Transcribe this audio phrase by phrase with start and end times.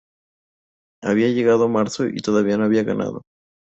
[1.03, 3.21] Había llegado marzo y todavía no había ganado.